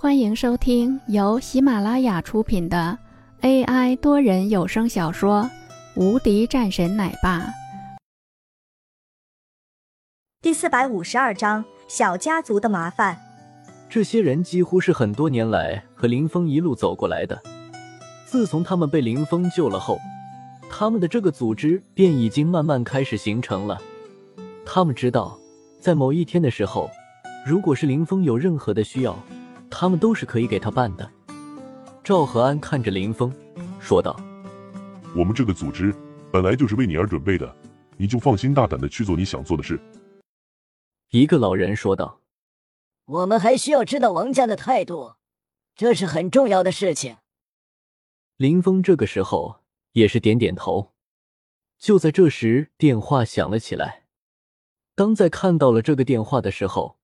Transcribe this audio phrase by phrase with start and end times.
[0.00, 2.96] 欢迎收听由喜马拉雅出品的
[3.40, 5.42] AI 多人有声小说
[6.00, 7.40] 《无敌战神奶爸》
[10.40, 13.18] 第四百五十二章：小家族的麻烦。
[13.90, 17.42] 这些人几乎是很多年来和林峰一路走过来的。
[18.24, 19.98] 自从他们被林峰救了后，
[20.70, 23.76] 他们的这个组织便已经慢慢开始形成了。
[24.64, 25.36] 他们知道，
[25.80, 26.88] 在某一天的时候，
[27.44, 29.18] 如果是林峰有任何的需要，
[29.70, 31.10] 他们都是可以给他办的。
[32.02, 33.32] 赵和安看着林峰，
[33.80, 34.18] 说道
[35.14, 35.94] ：“我们这个组织
[36.32, 37.56] 本来就是为你而准备的，
[37.96, 39.78] 你就放心大胆的去做你想做的事。”
[41.10, 42.20] 一个老人说道
[43.04, 45.14] ：“我们还需要知道王家的态度，
[45.74, 47.16] 这是很重要的事情。”
[48.36, 49.60] 林峰这个时候
[49.92, 50.92] 也是点点头。
[51.78, 54.04] 就在这时，电话响了起来。
[54.94, 56.98] 当在看到了这个电话的时候，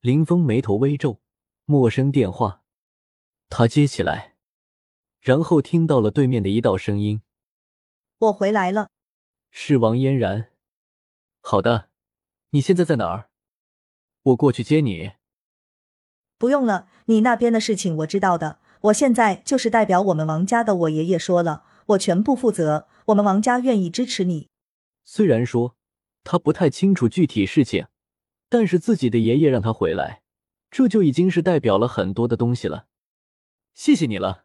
[0.00, 1.20] 林峰眉头微皱。
[1.70, 2.64] 陌生电话，
[3.48, 4.34] 他接起来，
[5.20, 7.22] 然后听到了对面的一道声音
[8.18, 8.88] ：“我回来了。”
[9.52, 10.50] 是王嫣然。
[11.40, 11.88] 好的，
[12.50, 13.30] 你现在在哪儿？
[14.22, 15.12] 我过去接你。
[16.38, 18.58] 不用了，你那边的事情我知道的。
[18.80, 22.88] 我现在就是代表我们王家的，我爷爷说了，我全部负责。
[23.04, 24.48] 我们王家愿意支持你。
[25.04, 25.76] 虽然说
[26.24, 27.86] 他不太清楚具体事情，
[28.48, 30.19] 但是自己的爷爷让他回来。
[30.70, 32.86] 这就已经是代表了很多的东西了，
[33.74, 34.44] 谢谢你了。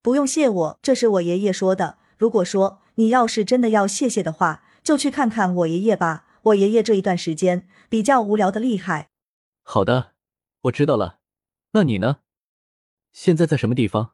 [0.00, 1.98] 不用谢我，这是我爷爷说的。
[2.16, 6.26] 如果说你要是真的要谢谢的话，就去看看我爷爷吧。
[6.42, 9.08] 我爷爷这一段时间比较无聊的厉害。
[9.62, 10.12] 好的，
[10.62, 11.20] 我知道了。
[11.72, 12.18] 那你呢？
[13.12, 14.12] 现在在什么地方？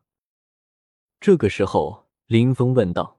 [1.21, 3.19] 这个时候，林峰问道。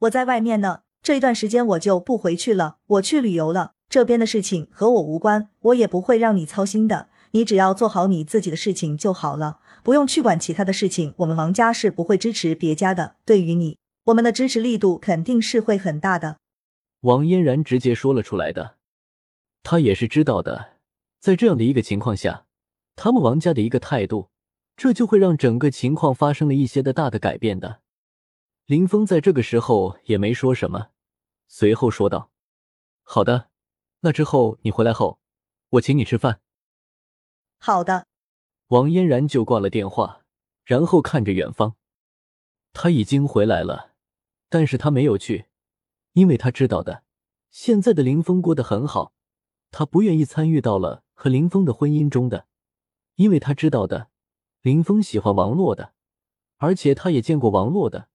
[0.00, 3.75] 我在外面呢，这一段时间我就不回去了，我去旅游了。
[3.88, 7.08] 这边的事情和我无关，我也不会让你操心的。
[7.32, 11.14] 你只要做好你自己的事情就好了，不用去管其他的事情。
[11.18, 13.16] 我们王家是不会支持别家的。
[13.24, 16.38] 对于你，我们的支持力度肯定是会很大的。
[17.00, 18.76] 王嫣然直接说了出来的，
[19.62, 20.76] 他也是知道的。
[21.20, 22.46] 在这样的一个情况下，
[22.96, 24.30] 他们王家的一个态度，
[24.76, 27.80] 这就会让整个情况发生了一些的大的改变的。
[28.66, 30.88] 林峰在这个时候也没说什么，
[31.48, 32.30] 随后说道
[33.04, 33.48] ：“好的。”
[34.00, 35.18] 那之后你回来后，
[35.70, 36.40] 我请你吃饭。
[37.58, 38.06] 好的。
[38.68, 40.24] 王嫣然就挂了电话，
[40.64, 41.76] 然后看着远方。
[42.72, 43.94] 他已经回来了，
[44.48, 45.46] 但是他没有去，
[46.12, 47.04] 因为他知道的，
[47.50, 49.12] 现在的林峰过得很好，
[49.70, 52.46] 他不愿意参与到了和林峰的婚姻中的，
[53.14, 54.08] 因为他知道的，
[54.62, 55.94] 林峰喜欢王洛的，
[56.58, 58.08] 而且他也见过王洛的，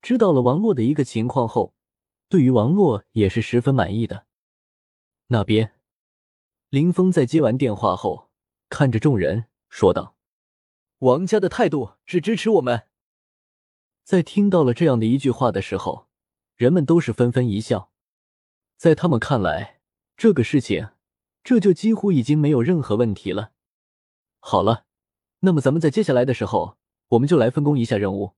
[0.00, 1.74] 知道了王洛的一个情况后，
[2.28, 4.26] 对于王洛也是十分满意的。
[5.32, 5.76] 那边，
[6.70, 8.30] 林峰在接完电话后，
[8.68, 10.16] 看着众人说道
[10.98, 12.88] ：“王家的态度是支持我们。”
[14.02, 16.08] 在听到了这样的一句话的时候，
[16.56, 17.92] 人们都是纷纷一笑。
[18.76, 19.80] 在他们看来，
[20.16, 20.88] 这个事情
[21.44, 23.52] 这就几乎已经没有任何问题了。
[24.40, 24.86] 好了，
[25.40, 26.76] 那么咱们在接下来的时候，
[27.10, 28.34] 我们就来分工一下任务。”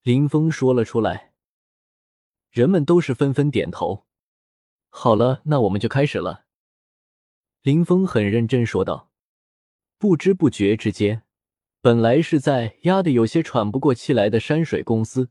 [0.00, 1.34] 林峰说了出来，
[2.50, 4.06] 人们都是纷纷点头。
[5.00, 6.46] 好了，那我们就开始了。
[7.62, 9.12] 林峰很认真说道。
[9.96, 11.22] 不知不觉之间，
[11.80, 15.30] 本来是在压得有些喘不过气来的山水公司，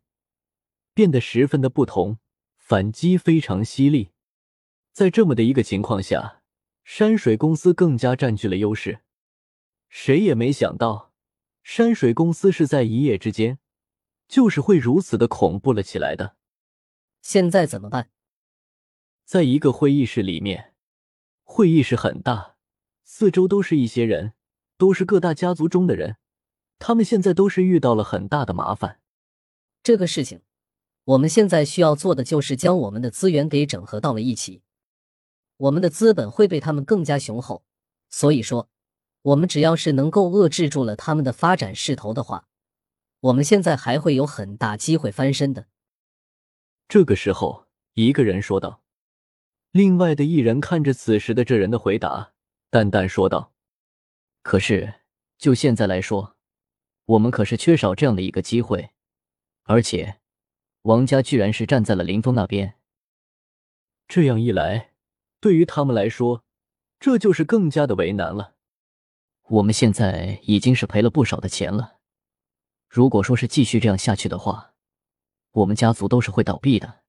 [0.94, 2.20] 变得十分的不同，
[2.56, 4.12] 反击非常犀利。
[4.94, 6.44] 在这么的一个情况下，
[6.86, 9.02] 山水公司更加占据了优势。
[9.90, 11.12] 谁也没想到，
[11.62, 13.60] 山水公司是在一夜之间，
[14.30, 16.38] 就是会如此的恐怖了起来的。
[17.22, 18.12] 现在怎么办？
[19.28, 20.74] 在一个会议室里面，
[21.44, 22.56] 会议室很大，
[23.04, 24.32] 四周都是一些人，
[24.78, 26.16] 都是各大家族中的人，
[26.80, 29.02] 他们现在都是遇到了很大的麻烦。
[29.84, 30.44] 这个事情，
[31.04, 34.62] 我们现在需要做的就是将我们的资源给整合到了一起，
[35.58, 37.66] 我们的资本会被他们更加雄厚，
[38.10, 38.70] 所以说，
[39.24, 42.48] 我们只要是能够遏制住了他们的发展势头的话，
[43.20, 45.68] 我们现在还会有很大机会翻身的。
[46.88, 47.66] 这个时候，
[47.96, 48.84] 一个人说道。
[49.78, 52.34] 另外的一人看着此时的这人的回答，
[52.72, 53.54] 淡淡说道
[54.42, 55.02] ：“可是
[55.38, 56.36] 就现在来说，
[57.06, 58.90] 我们可是缺少这样的一个机会，
[59.66, 60.18] 而且
[60.82, 62.80] 王家居然是站在了林峰那边。
[64.08, 64.94] 这样一来，
[65.40, 66.44] 对于他们来说，
[67.00, 68.56] 这就是更加的为难了。
[69.44, 72.00] 我们现在已经是赔了不少的钱了，
[72.90, 74.74] 如果说是继续这样下去的话，
[75.52, 77.02] 我们家族都是会倒闭的。”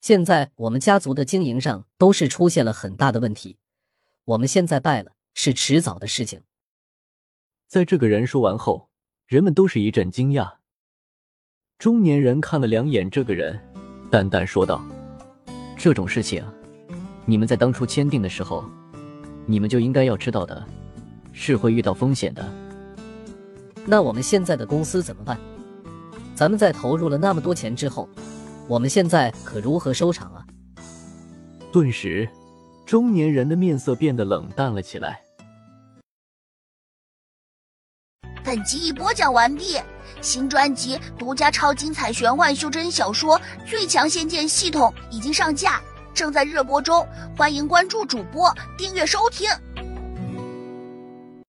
[0.00, 3.58] 现在我们家族的经营上都是出现了很大的问题，
[4.24, 6.40] 我们现在败了是迟早的事情。
[7.68, 8.88] 在这个人说完后，
[9.26, 10.54] 人们都是一阵惊讶。
[11.78, 13.60] 中年人看了两眼这个人，
[14.10, 14.82] 淡淡说道
[15.76, 16.42] ：“这种事情，
[17.26, 18.64] 你们在当初签订的时候，
[19.44, 20.66] 你们就应该要知道的，
[21.32, 22.50] 是会遇到风险的。
[23.84, 25.38] 那我们现在的公司怎么办？
[26.34, 28.08] 咱们在投入了那么多钱之后，
[28.70, 30.46] 我们现在可如何收场啊？”
[31.72, 32.28] 顿时，
[32.86, 35.20] 中年人的面色变得冷淡了起来。
[38.44, 39.76] 本集已播讲完毕，
[40.20, 43.36] 新专辑独家超精彩玄幻修真小说
[43.68, 45.80] 《最强仙剑系统》已经上架，
[46.14, 47.04] 正在热播中，
[47.36, 49.50] 欢迎关注主播，订阅收听。